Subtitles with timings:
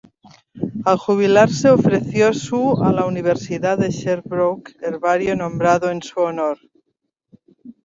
[0.83, 6.57] Al jubilarse, ofreció su a la Universidad de Sherbrooke, herbario nombrado en su honor.